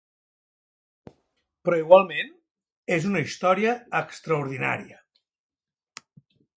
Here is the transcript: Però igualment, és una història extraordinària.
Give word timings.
Però 1.67 1.79
igualment, 1.83 2.33
és 2.97 3.07
una 3.13 3.23
història 3.27 3.77
extraordinària. 4.03 5.03